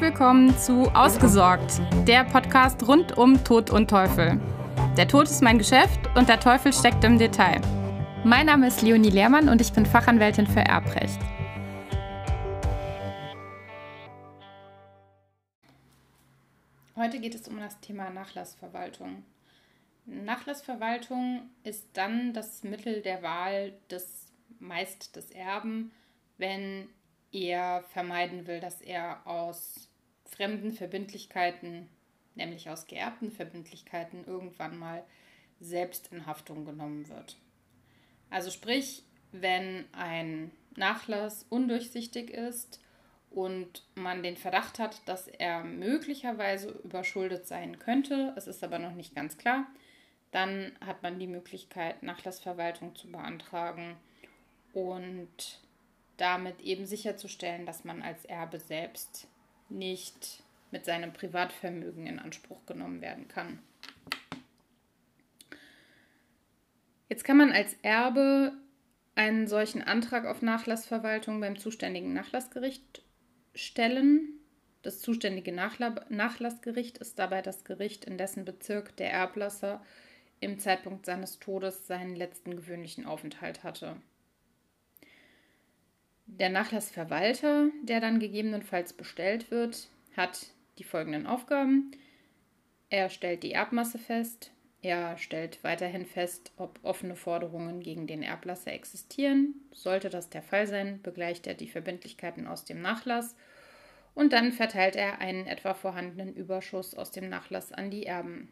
Willkommen 0.00 0.56
zu 0.56 0.82
Ausgesorgt, 0.94 1.80
der 2.06 2.22
Podcast 2.22 2.86
rund 2.86 3.18
um 3.18 3.42
Tod 3.42 3.70
und 3.70 3.90
Teufel. 3.90 4.40
Der 4.96 5.08
Tod 5.08 5.24
ist 5.24 5.42
mein 5.42 5.58
Geschäft 5.58 5.98
und 6.14 6.28
der 6.28 6.38
Teufel 6.38 6.72
steckt 6.72 7.02
im 7.02 7.18
Detail. 7.18 7.60
Mein 8.22 8.46
Name 8.46 8.68
ist 8.68 8.80
Leonie 8.82 9.10
Lehrmann 9.10 9.48
und 9.48 9.60
ich 9.60 9.72
bin 9.72 9.84
Fachanwältin 9.84 10.46
für 10.46 10.60
Erbrecht. 10.60 11.18
Heute 16.94 17.18
geht 17.18 17.34
es 17.34 17.48
um 17.48 17.58
das 17.58 17.80
Thema 17.80 18.08
Nachlassverwaltung. 18.10 19.24
Nachlassverwaltung 20.06 21.50
ist 21.64 21.88
dann 21.94 22.32
das 22.34 22.62
Mittel 22.62 23.02
der 23.02 23.20
Wahl 23.24 23.72
des 23.90 24.28
meist 24.60 25.16
des 25.16 25.32
Erben, 25.32 25.90
wenn 26.36 26.88
er 27.32 27.82
vermeiden 27.92 28.46
will, 28.46 28.60
dass 28.60 28.80
er 28.80 29.26
aus 29.26 29.88
fremden 30.24 30.72
Verbindlichkeiten, 30.72 31.88
nämlich 32.34 32.70
aus 32.70 32.86
geerbten 32.86 33.30
Verbindlichkeiten, 33.30 34.24
irgendwann 34.26 34.78
mal 34.78 35.04
selbst 35.60 36.12
in 36.12 36.26
Haftung 36.26 36.64
genommen 36.64 37.08
wird. 37.08 37.36
Also 38.30 38.50
sprich, 38.50 39.02
wenn 39.32 39.86
ein 39.92 40.50
Nachlass 40.76 41.44
undurchsichtig 41.48 42.30
ist 42.30 42.80
und 43.30 43.84
man 43.94 44.22
den 44.22 44.36
Verdacht 44.36 44.78
hat, 44.78 45.06
dass 45.06 45.28
er 45.28 45.64
möglicherweise 45.64 46.70
überschuldet 46.84 47.46
sein 47.46 47.78
könnte, 47.78 48.32
es 48.36 48.46
ist 48.46 48.62
aber 48.62 48.78
noch 48.78 48.94
nicht 48.94 49.14
ganz 49.14 49.36
klar, 49.38 49.66
dann 50.30 50.72
hat 50.84 51.02
man 51.02 51.18
die 51.18 51.26
Möglichkeit, 51.26 52.02
Nachlassverwaltung 52.02 52.94
zu 52.94 53.10
beantragen 53.10 53.96
und 54.72 55.60
damit 56.18 56.60
eben 56.60 56.84
sicherzustellen, 56.84 57.64
dass 57.64 57.84
man 57.84 58.02
als 58.02 58.26
Erbe 58.26 58.60
selbst 58.60 59.26
nicht 59.70 60.42
mit 60.70 60.84
seinem 60.84 61.12
Privatvermögen 61.12 62.06
in 62.06 62.18
Anspruch 62.18 62.66
genommen 62.66 63.00
werden 63.00 63.28
kann. 63.28 63.60
Jetzt 67.08 67.24
kann 67.24 67.38
man 67.38 67.52
als 67.52 67.74
Erbe 67.82 68.52
einen 69.14 69.46
solchen 69.46 69.82
Antrag 69.82 70.26
auf 70.26 70.42
Nachlassverwaltung 70.42 71.40
beim 71.40 71.58
zuständigen 71.58 72.12
Nachlassgericht 72.12 73.02
stellen. 73.54 74.34
Das 74.82 75.00
zuständige 75.00 75.52
Nachlassgericht 75.52 76.98
ist 76.98 77.18
dabei 77.18 77.42
das 77.42 77.64
Gericht, 77.64 78.04
in 78.04 78.18
dessen 78.18 78.44
Bezirk 78.44 78.96
der 78.96 79.10
Erblasser 79.10 79.82
im 80.40 80.58
Zeitpunkt 80.58 81.06
seines 81.06 81.38
Todes 81.40 81.86
seinen 81.86 82.14
letzten 82.14 82.54
gewöhnlichen 82.54 83.06
Aufenthalt 83.06 83.64
hatte. 83.64 83.96
Der 86.28 86.50
Nachlassverwalter, 86.50 87.70
der 87.82 88.00
dann 88.00 88.20
gegebenenfalls 88.20 88.92
bestellt 88.92 89.50
wird, 89.50 89.88
hat 90.16 90.46
die 90.78 90.84
folgenden 90.84 91.26
Aufgaben. 91.26 91.90
Er 92.90 93.08
stellt 93.08 93.42
die 93.42 93.52
Erbmasse 93.52 93.98
fest, 93.98 94.52
er 94.80 95.18
stellt 95.18 95.64
weiterhin 95.64 96.06
fest, 96.06 96.52
ob 96.56 96.78
offene 96.84 97.16
Forderungen 97.16 97.80
gegen 97.80 98.06
den 98.06 98.22
Erblasser 98.22 98.72
existieren. 98.72 99.54
Sollte 99.72 100.08
das 100.10 100.30
der 100.30 100.42
Fall 100.42 100.66
sein, 100.68 101.00
begleicht 101.02 101.46
er 101.46 101.54
die 101.54 101.68
Verbindlichkeiten 101.68 102.46
aus 102.46 102.64
dem 102.64 102.80
Nachlass 102.80 103.34
und 104.14 104.32
dann 104.32 104.52
verteilt 104.52 104.94
er 104.96 105.20
einen 105.20 105.46
etwa 105.46 105.74
vorhandenen 105.74 106.34
Überschuss 106.34 106.94
aus 106.94 107.10
dem 107.10 107.28
Nachlass 107.28 107.72
an 107.72 107.90
die 107.90 108.06
Erben 108.06 108.48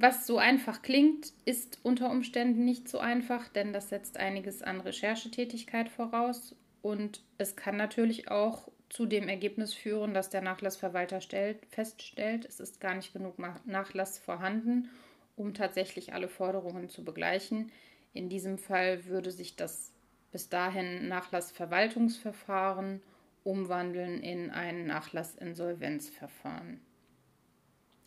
was 0.00 0.26
so 0.26 0.38
einfach 0.38 0.82
klingt, 0.82 1.32
ist 1.44 1.80
unter 1.82 2.10
Umständen 2.10 2.64
nicht 2.64 2.88
so 2.88 2.98
einfach, 2.98 3.48
denn 3.48 3.72
das 3.72 3.88
setzt 3.88 4.16
einiges 4.16 4.62
an 4.62 4.80
Recherchetätigkeit 4.80 5.88
voraus 5.88 6.54
und 6.82 7.22
es 7.36 7.56
kann 7.56 7.76
natürlich 7.76 8.30
auch 8.30 8.68
zu 8.88 9.06
dem 9.06 9.28
Ergebnis 9.28 9.74
führen, 9.74 10.14
dass 10.14 10.30
der 10.30 10.40
Nachlassverwalter 10.40 11.20
stellt, 11.20 11.66
feststellt, 11.66 12.44
es 12.46 12.60
ist 12.60 12.80
gar 12.80 12.94
nicht 12.94 13.12
genug 13.12 13.38
Nachlass 13.66 14.18
vorhanden, 14.18 14.88
um 15.36 15.52
tatsächlich 15.52 16.14
alle 16.14 16.28
Forderungen 16.28 16.88
zu 16.88 17.04
begleichen. 17.04 17.72
In 18.14 18.28
diesem 18.28 18.56
Fall 18.56 19.04
würde 19.06 19.30
sich 19.30 19.56
das 19.56 19.92
bis 20.30 20.48
dahin 20.48 21.08
Nachlassverwaltungsverfahren 21.08 23.02
umwandeln 23.44 24.22
in 24.22 24.50
ein 24.50 24.86
Nachlassinsolvenzverfahren 24.86 26.80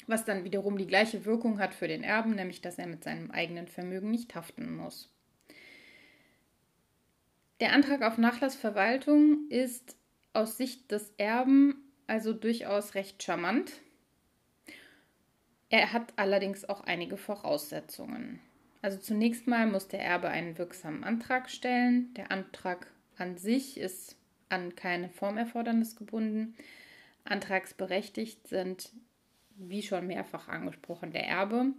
was 0.07 0.25
dann 0.25 0.43
wiederum 0.43 0.77
die 0.77 0.87
gleiche 0.87 1.25
Wirkung 1.25 1.59
hat 1.59 1.73
für 1.73 1.87
den 1.87 2.03
Erben, 2.03 2.35
nämlich 2.35 2.61
dass 2.61 2.77
er 2.77 2.87
mit 2.87 3.03
seinem 3.03 3.31
eigenen 3.31 3.67
Vermögen 3.67 4.11
nicht 4.11 4.35
haften 4.35 4.75
muss. 4.75 5.09
Der 7.59 7.73
Antrag 7.73 8.01
auf 8.01 8.17
Nachlassverwaltung 8.17 9.47
ist 9.49 9.95
aus 10.33 10.57
Sicht 10.57 10.91
des 10.91 11.13
Erben 11.17 11.75
also 12.07 12.33
durchaus 12.33 12.95
recht 12.95 13.23
charmant. 13.23 13.71
Er 15.69 15.93
hat 15.93 16.11
allerdings 16.17 16.67
auch 16.67 16.81
einige 16.81 17.15
Voraussetzungen. 17.15 18.41
Also 18.81 18.97
zunächst 18.97 19.47
mal 19.47 19.67
muss 19.67 19.87
der 19.87 20.03
Erbe 20.03 20.27
einen 20.29 20.57
wirksamen 20.57 21.05
Antrag 21.05 21.49
stellen. 21.49 22.13
Der 22.15 22.29
Antrag 22.31 22.87
an 23.17 23.37
sich 23.37 23.77
ist 23.77 24.17
an 24.49 24.75
keine 24.75 25.09
Formerfordernis 25.09 25.95
gebunden. 25.95 26.55
Antragsberechtigt 27.23 28.47
sind 28.47 28.91
wie 29.69 29.83
schon 29.83 30.07
mehrfach 30.07 30.47
angesprochen, 30.47 31.11
der 31.11 31.27
Erbe, 31.27 31.73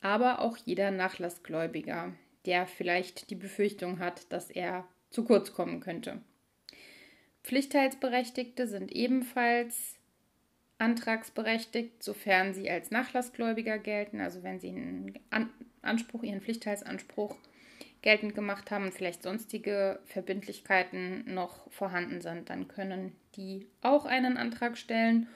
aber 0.00 0.40
auch 0.40 0.56
jeder 0.56 0.90
Nachlassgläubiger, 0.90 2.12
der 2.46 2.66
vielleicht 2.66 3.30
die 3.30 3.36
Befürchtung 3.36 3.98
hat, 3.98 4.32
dass 4.32 4.50
er 4.50 4.86
zu 5.10 5.24
kurz 5.24 5.52
kommen 5.52 5.80
könnte. 5.80 6.20
Pflichtteilsberechtigte 7.42 8.66
sind 8.66 8.90
ebenfalls 8.92 9.98
antragsberechtigt, 10.78 12.02
sofern 12.02 12.54
sie 12.54 12.68
als 12.68 12.90
Nachlassgläubiger 12.90 13.78
gelten, 13.78 14.20
also 14.20 14.42
wenn 14.42 14.60
sie 14.60 14.70
einen 14.70 15.14
Anspruch, 15.82 16.22
ihren 16.22 16.40
Pflichtteilsanspruch 16.40 17.36
geltend 18.02 18.34
gemacht 18.34 18.70
haben 18.70 18.84
und 18.84 18.94
vielleicht 18.94 19.22
sonstige 19.22 20.00
Verbindlichkeiten 20.04 21.32
noch 21.32 21.70
vorhanden 21.70 22.20
sind, 22.20 22.50
dann 22.50 22.68
können 22.68 23.16
die 23.36 23.66
auch 23.80 24.04
einen 24.04 24.36
Antrag 24.36 24.76
stellen 24.76 25.28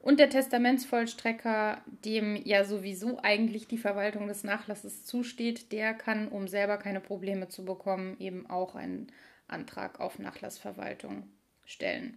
und 0.00 0.20
der 0.20 0.30
Testamentsvollstrecker, 0.30 1.82
dem 2.04 2.36
ja 2.36 2.64
sowieso 2.64 3.18
eigentlich 3.22 3.66
die 3.66 3.78
Verwaltung 3.78 4.28
des 4.28 4.44
Nachlasses 4.44 5.04
zusteht, 5.04 5.72
der 5.72 5.94
kann, 5.94 6.28
um 6.28 6.48
selber 6.48 6.76
keine 6.76 7.00
Probleme 7.00 7.48
zu 7.48 7.64
bekommen, 7.64 8.16
eben 8.18 8.48
auch 8.48 8.74
einen 8.74 9.10
Antrag 9.48 10.00
auf 10.00 10.18
Nachlassverwaltung 10.18 11.24
stellen. 11.64 12.16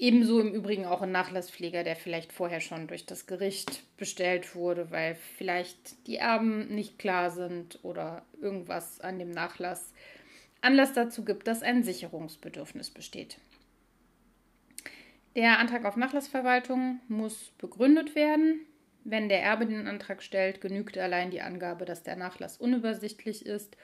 Ebenso 0.00 0.40
im 0.40 0.54
Übrigen 0.54 0.84
auch 0.86 1.02
ein 1.02 1.10
Nachlasspfleger, 1.10 1.82
der 1.82 1.96
vielleicht 1.96 2.32
vorher 2.32 2.60
schon 2.60 2.86
durch 2.86 3.04
das 3.04 3.26
Gericht 3.26 3.82
bestellt 3.96 4.54
wurde, 4.54 4.92
weil 4.92 5.16
vielleicht 5.36 6.06
die 6.06 6.16
Erben 6.16 6.72
nicht 6.72 7.00
klar 7.00 7.32
sind 7.32 7.80
oder 7.82 8.24
irgendwas 8.40 9.00
an 9.00 9.18
dem 9.18 9.32
Nachlass 9.32 9.92
Anlass 10.60 10.92
dazu 10.92 11.24
gibt, 11.24 11.46
dass 11.46 11.62
ein 11.62 11.84
Sicherungsbedürfnis 11.84 12.90
besteht. 12.90 13.38
Der 15.36 15.58
Antrag 15.58 15.84
auf 15.84 15.96
Nachlassverwaltung 15.96 17.00
muss 17.08 17.52
begründet 17.58 18.14
werden. 18.14 18.66
Wenn 19.04 19.28
der 19.28 19.42
Erbe 19.42 19.66
den 19.66 19.86
Antrag 19.86 20.22
stellt, 20.22 20.60
genügt 20.60 20.98
allein 20.98 21.30
die 21.30 21.40
Angabe, 21.40 21.84
dass 21.84 22.02
der 22.02 22.16
Nachlass 22.16 22.58
unübersichtlich 22.58 23.46
ist 23.46 23.76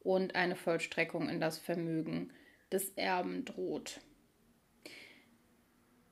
und 0.00 0.34
eine 0.34 0.56
Vollstreckung 0.56 1.28
in 1.28 1.40
das 1.40 1.58
Vermögen 1.58 2.32
des 2.70 2.90
Erben 2.90 3.44
droht. 3.44 4.00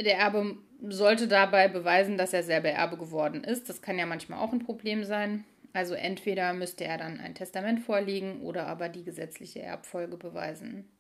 Der 0.00 0.18
Erbe 0.18 0.58
sollte 0.88 1.28
dabei 1.28 1.68
beweisen, 1.68 2.18
dass 2.18 2.32
er 2.32 2.42
selber 2.42 2.68
Erbe 2.68 2.96
geworden 2.96 3.44
ist. 3.44 3.68
Das 3.68 3.82
kann 3.82 3.98
ja 3.98 4.06
manchmal 4.06 4.40
auch 4.40 4.52
ein 4.52 4.64
Problem 4.64 5.04
sein. 5.04 5.44
Also 5.72 5.94
entweder 5.94 6.52
müsste 6.54 6.84
er 6.84 6.98
dann 6.98 7.20
ein 7.20 7.34
Testament 7.34 7.80
vorlegen 7.80 8.40
oder 8.42 8.66
aber 8.66 8.88
die 8.88 9.04
gesetzliche 9.04 9.62
Erbfolge 9.62 10.16
beweisen. 10.16 10.95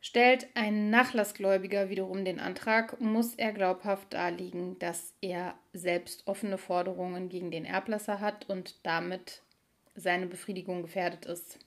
Stellt 0.00 0.46
ein 0.54 0.90
Nachlassgläubiger 0.90 1.90
wiederum 1.90 2.24
den 2.24 2.38
Antrag, 2.38 3.00
muss 3.00 3.34
er 3.34 3.52
glaubhaft 3.52 4.12
darlegen, 4.14 4.78
dass 4.78 5.12
er 5.20 5.54
selbst 5.72 6.26
offene 6.26 6.56
Forderungen 6.56 7.28
gegen 7.28 7.50
den 7.50 7.64
Erblasser 7.64 8.20
hat 8.20 8.48
und 8.48 8.76
damit 8.86 9.42
seine 9.96 10.26
Befriedigung 10.26 10.82
gefährdet 10.82 11.26
ist. 11.26 11.58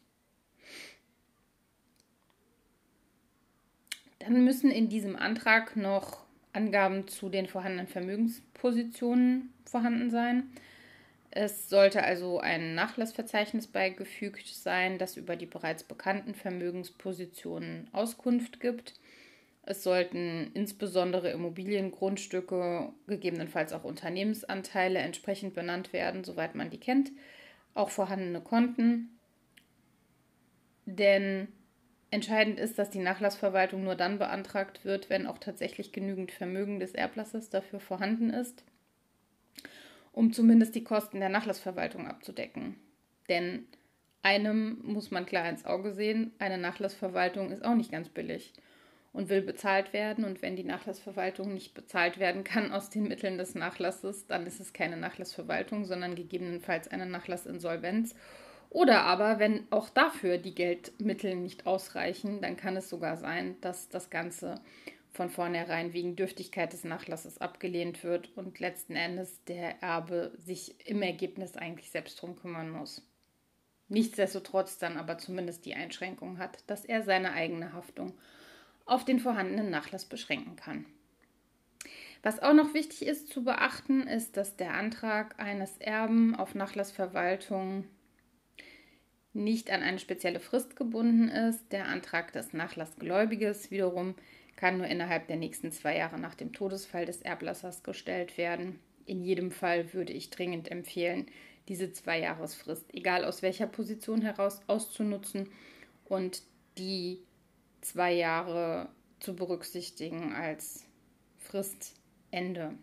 Dann 4.19 4.44
müssen 4.45 4.72
in 4.72 4.88
diesem 4.88 5.16
Antrag 5.16 5.75
noch 5.75 6.24
Angaben 6.54 7.07
zu 7.07 7.30
den 7.30 7.48
vorhandenen 7.48 7.88
Vermögenspositionen 7.88 9.54
vorhanden 9.66 10.10
sein. 10.10 10.51
Es 11.33 11.69
sollte 11.69 12.04
also 12.04 12.39
ein 12.39 12.75
Nachlassverzeichnis 12.75 13.68
beigefügt 13.68 14.48
sein, 14.48 14.98
das 14.98 15.16
über 15.16 15.38
die 15.38 15.45
bereits 15.45 15.83
bekannten 15.83 16.36
Vermögenspositionen 16.36 17.88
Auskunft 17.94 18.60
gibt. 18.60 19.00
Es 19.63 19.83
sollten 19.83 20.51
insbesondere 20.54 21.31
Immobiliengrundstücke, 21.31 22.92
gegebenenfalls 23.07 23.72
auch 23.72 23.86
Unternehmensanteile 23.86 25.00
entsprechend 25.00 25.54
benannt 25.54 25.94
werden, 25.94 26.25
soweit 26.25 26.56
man 26.56 26.69
die 26.69 26.80
kennt, 26.80 27.12
auch 27.74 27.89
vorhandene 27.89 28.42
Konten. 28.42 29.18
Denn 30.86 31.48
Entscheidend 32.13 32.60
ist, 32.60 32.77
dass 32.77 32.89
die 32.89 33.00
Nachlassverwaltung 33.00 33.86
nur 33.86 33.95
dann 33.95 34.19
beantragt 34.19 34.84
wird, 34.84 35.10
wenn 35.10 35.25
auch 35.25 35.38
tatsächlich 35.38 35.94
genügend 35.94 36.34
Vermögen 36.34 36.81
des 36.81 36.92
Erblassers 36.92 37.50
dafür 37.50 37.80
vorhanden 37.80 38.31
ist, 38.31 38.66
um 40.12 40.34
zumindest 40.34 40.75
die 40.75 40.84
Kosten 40.84 41.19
der 41.19 41.30
Nachlassverwaltung 41.30 42.08
abzudecken. 42.08 42.75
Denn 43.30 43.66
einem 44.24 44.80
muss 44.84 45.12
man 45.12 45.25
klar 45.25 45.50
ins 45.50 45.66
Auge 45.66 45.94
sehen, 45.94 46.31
eine 46.40 46.58
Nachlassverwaltung 46.58 47.52
ist 47.52 47.63
auch 47.63 47.75
nicht 47.75 47.92
ganz 47.92 48.10
billig 48.10 48.54
und 49.13 49.30
will 49.30 49.42
bezahlt 49.42 49.94
werden. 49.94 50.25
Und 50.25 50.42
wenn 50.42 50.56
die 50.56 50.63
Nachlassverwaltung 50.63 51.54
nicht 51.54 51.74
bezahlt 51.74 52.19
werden 52.19 52.44
kann 52.44 52.72
aus 52.72 52.90
den 52.90 53.08
Mitteln 53.08 53.38
des 53.38 53.56
Nachlasses, 53.56 54.28
dann 54.28 54.46
ist 54.46 54.60
es 54.60 54.74
keine 54.74 54.98
Nachlassverwaltung, 54.98 55.86
sondern 55.86 56.16
gegebenenfalls 56.16 56.88
eine 56.88 57.06
Nachlassinsolvenz. 57.06 58.16
Oder 58.69 59.04
aber, 59.04 59.40
wenn 59.40 59.68
auch 59.69 59.90
dafür 59.90 60.38
die 60.38 60.56
Geldmittel 60.56 61.36
nicht 61.36 61.68
ausreichen, 61.68 62.42
dann 62.42 62.56
kann 62.56 62.78
es 62.78 62.90
sogar 62.90 63.18
sein, 63.18 63.58
dass 63.60 63.90
das 63.90 64.10
Ganze 64.10 64.62
von 65.12 65.30
vornherein 65.30 65.94
wegen 65.94 66.16
Dürftigkeit 66.16 66.72
des 66.72 66.84
Nachlasses 66.84 67.40
abgelehnt 67.40 68.04
wird 68.04 68.36
und 68.38 68.60
letzten 68.60 68.96
Endes 68.96 69.44
der 69.46 69.81
Erbe 69.81 70.31
sich 70.38 70.88
im 70.88 71.02
Ergebnis 71.02 71.56
eigentlich 71.58 71.92
selbst 71.92 72.22
drum 72.22 72.36
kümmern 72.36 72.69
muss. 72.69 73.02
Nichtsdestotrotz 73.90 74.78
dann 74.78 74.96
aber 74.96 75.18
zumindest 75.18 75.66
die 75.66 75.75
Einschränkung 75.75 76.38
hat, 76.38 76.63
dass 76.68 76.86
er 76.86 77.04
seine 77.04 77.34
eigene 77.34 77.74
Haftung 77.74 78.13
auf 78.86 79.04
den 79.04 79.19
vorhandenen 79.19 79.69
Nachlass 79.69 80.06
beschränken 80.06 80.56
kann. 80.56 80.86
Was 82.24 82.42
auch 82.42 82.54
noch 82.54 82.74
wichtig 82.74 83.06
ist 83.06 83.30
zu 83.30 83.44
beachten, 83.44 84.08
ist, 84.08 84.38
dass 84.38 84.56
der 84.56 84.75
Antrag 84.75 85.40
eines 85.40 85.78
Erben 85.80 86.36
auf 86.36 86.56
Nachlassverwaltung 86.56 87.86
nicht 89.34 89.72
an 89.72 89.81
eine 89.81 90.00
spezielle 90.00 90.40
Frist 90.40 90.75
gebunden 90.75 91.30
ist. 91.30 91.72
Der 91.72 91.88
Antrag 91.88 92.31
des 92.31 92.54
Nachlassgläubiges 92.54 93.72
wiederum 93.72 94.16
kann 94.62 94.78
nur 94.78 94.86
innerhalb 94.86 95.25
der 95.25 95.38
nächsten 95.38 95.72
zwei 95.72 95.98
Jahre 95.98 96.19
nach 96.19 96.36
dem 96.36 96.54
Todesfall 96.54 97.08
des 97.08 97.24
Erblassers 97.24 97.81
gestellt 97.81 98.38
werden. 98.38 98.80
In 99.08 99.24
jedem 99.24 99.50
Fall 99.50 99.92
würde 99.92 100.13
ich 100.13 100.30
dringend 100.30 100.69
empfehlen, 100.69 101.25
diese 101.68 101.92
Zweijahresfrist, 101.92 102.86
egal 102.94 103.25
aus 103.25 103.42
welcher 103.42 103.66
Position 103.66 104.22
heraus, 104.22 104.62
auszunutzen 104.68 105.50
und 106.06 106.44
die 106.78 107.24
zwei 107.81 108.13
Jahre 108.13 108.90
zu 109.19 109.36
berücksichtigen 109.36 110.31
als 110.34 110.86
Fristende. 111.40 112.75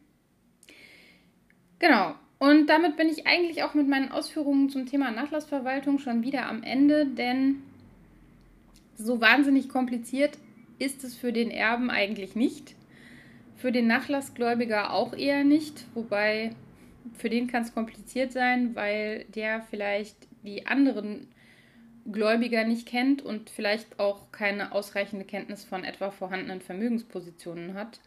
Genau. 1.79 2.17
Und 2.41 2.67
damit 2.67 2.97
bin 2.97 3.09
ich 3.09 3.29
eigentlich 3.29 3.63
auch 3.63 3.75
mit 3.75 3.87
meinen 3.87 4.11
Ausführungen 4.11 4.69
zum 4.69 4.87
Thema 4.87 5.13
Nachlassverwaltung 5.13 6.01
schon 6.01 6.25
wieder 6.25 6.47
am 6.47 6.65
Ende, 6.65 7.07
denn 7.07 7.63
so 8.97 9.21
wahnsinnig 9.21 9.69
kompliziert 9.69 10.39
ist 10.79 11.05
es 11.05 11.15
für 11.15 11.33
den 11.33 11.51
Erben 11.51 11.91
eigentlich 11.91 12.35
nicht. 12.35 12.75
Für 13.57 13.73
den 13.73 13.87
Nachlassgläubiger 13.87 14.93
auch 14.93 15.15
eher 15.15 15.45
nicht, 15.45 15.85
wobei 15.95 16.53
für 17.17 17.31
den 17.31 17.47
kann 17.49 17.63
es 17.63 17.75
kompliziert 17.75 18.33
sein, 18.33 18.75
weil 18.77 19.25
der 19.35 19.63
vielleicht 19.63 20.17
die 20.43 20.67
anderen 20.67 21.29
Gläubiger 22.11 22.65
nicht 22.65 22.87
kennt 22.87 23.23
und 23.23 23.51
vielleicht 23.51 23.99
auch 23.99 24.33
keine 24.33 24.73
ausreichende 24.73 25.25
Kenntnis 25.25 25.65
von 25.65 25.85
etwa 25.85 26.11
vorhandenen 26.11 26.61
Vermögenspositionen 26.61 27.75
hat, 27.75 28.01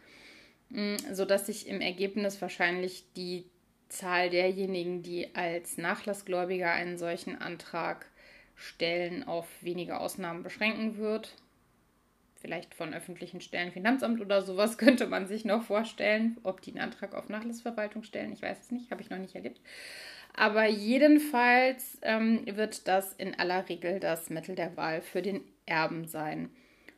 mm, 0.69 0.95
sodass 1.11 1.45
sich 1.45 1.67
im 1.67 1.81
Ergebnis 1.81 2.41
wahrscheinlich 2.41 3.03
die 3.15 3.45
Zahl 3.89 4.29
derjenigen, 4.29 5.03
die 5.03 5.35
als 5.35 5.77
Nachlassgläubiger 5.77 6.71
einen 6.71 6.97
solchen 6.97 7.39
Antrag 7.39 8.07
stellen, 8.55 9.23
auf 9.27 9.47
wenige 9.61 9.99
Ausnahmen 9.99 10.43
beschränken 10.43 10.97
wird. 10.97 11.35
Vielleicht 12.41 12.73
von 12.73 12.93
öffentlichen 12.93 13.39
Stellen, 13.39 13.71
Finanzamt 13.71 14.19
oder 14.19 14.41
sowas 14.41 14.77
könnte 14.79 15.07
man 15.07 15.27
sich 15.27 15.45
noch 15.45 15.63
vorstellen, 15.63 16.37
ob 16.43 16.61
die 16.61 16.71
einen 16.71 16.81
Antrag 16.81 17.13
auf 17.13 17.29
Nachlassverwaltung 17.29 18.03
stellen. 18.03 18.33
Ich 18.33 18.41
weiß 18.41 18.59
es 18.59 18.71
nicht, 18.71 18.91
habe 18.91 19.01
ich 19.01 19.09
noch 19.09 19.19
nicht 19.19 19.35
erlebt. 19.35 19.61
Aber 20.33 20.65
jedenfalls 20.65 21.99
ähm, 22.01 22.45
wird 22.45 22.87
das 22.87 23.13
in 23.13 23.37
aller 23.37 23.67
Regel 23.69 23.99
das 23.99 24.29
Mittel 24.29 24.55
der 24.55 24.75
Wahl 24.77 25.01
für 25.01 25.21
den 25.21 25.41
Erben 25.65 26.07
sein. 26.07 26.49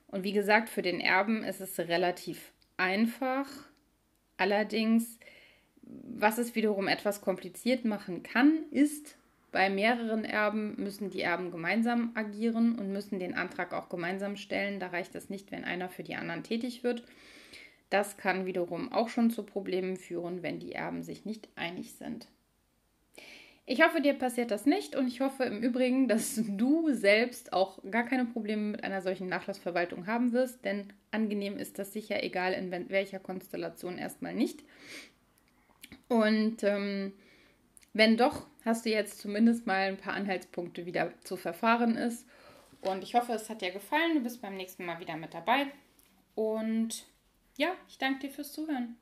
Und 0.08 0.24
wie 0.24 0.34
gesagt, 0.34 0.70
für 0.70 0.84
den 0.84 1.02
Erben 1.02 1.44
ist 1.44 1.60
es 1.60 1.80
relativ 1.80 2.52
einfach. 2.78 3.48
Allerdings, 4.38 5.18
was 5.82 6.38
es 6.38 6.56
wiederum 6.56 6.88
etwas 6.88 7.22
kompliziert 7.22 7.86
machen 7.86 8.24
kann, 8.24 8.64
ist, 8.72 9.18
bei 9.54 9.70
mehreren 9.70 10.26
Erben 10.26 10.76
müssen 10.78 11.12
die 11.12 11.22
Erben 11.22 11.52
gemeinsam 11.52 12.12
agieren 12.16 12.78
und 12.78 12.92
müssen 12.92 13.20
den 13.20 13.36
Antrag 13.36 13.72
auch 13.72 13.88
gemeinsam 13.88 14.36
stellen. 14.36 14.82
Da 14.82 14.88
reicht 14.88 15.16
es 15.16 15.30
nicht, 15.30 15.52
wenn 15.52 15.64
einer 15.64 15.88
für 15.88 16.04
die 16.04 16.16
anderen 16.16 16.44
tätig 16.44 16.84
wird. 16.84 17.04
Das 17.90 18.18
kann 18.18 18.48
wiederum 18.48 18.92
auch 18.92 19.08
schon 19.08 19.30
zu 19.30 19.44
Problemen 19.44 19.96
führen, 19.96 20.42
wenn 20.42 20.60
die 20.60 20.74
Erben 20.74 21.04
sich 21.04 21.24
nicht 21.24 21.48
einig 21.56 21.94
sind. 21.94 22.28
Ich 23.66 23.82
hoffe, 23.82 24.02
dir 24.02 24.16
passiert 24.16 24.52
das 24.52 24.66
nicht 24.66 24.96
und 24.96 25.08
ich 25.08 25.22
hoffe 25.22 25.44
im 25.44 25.62
Übrigen, 25.62 26.08
dass 26.08 26.42
du 26.46 26.92
selbst 26.92 27.54
auch 27.54 27.80
gar 27.90 28.04
keine 28.04 28.26
Probleme 28.26 28.72
mit 28.72 28.84
einer 28.84 29.02
solchen 29.02 29.28
Nachlassverwaltung 29.28 30.08
haben 30.08 30.34
wirst, 30.34 30.66
denn 30.66 30.92
angenehm 31.12 31.58
ist 31.58 31.80
das 31.80 31.94
sicher, 31.94 32.24
egal 32.24 32.54
in 32.54 32.72
welcher 32.90 33.20
Konstellation 33.20 33.98
erstmal 33.98 34.34
nicht. 34.34 34.64
Und 36.10 36.64
ähm, 36.64 37.14
wenn 37.94 38.18
doch, 38.18 38.48
hast 38.66 38.86
du 38.86 38.90
jetzt 38.90 39.20
zumindest 39.20 39.68
mal 39.68 39.88
ein 39.88 39.98
paar 39.98 40.14
Anhaltspunkte, 40.14 40.86
wie 40.86 40.92
da 40.92 41.12
zu 41.24 41.38
verfahren 41.38 41.96
ist. 41.96 42.28
Und 42.82 43.04
ich 43.04 43.16
hoffe, 43.16 43.34
es 43.34 43.50
hat 43.50 43.62
dir 43.62 43.72
gefallen. 43.72 44.16
Du 44.16 44.22
bist 44.22 44.42
beim 44.42 44.56
nächsten 44.56 44.86
Mal 44.86 45.00
wieder 45.00 45.16
mit 45.16 45.34
dabei. 45.34 45.68
Und 46.36 47.06
ja, 47.56 47.70
ich 47.88 47.98
danke 47.98 48.28
dir 48.28 48.34
fürs 48.34 48.52
Zuhören. 48.52 48.98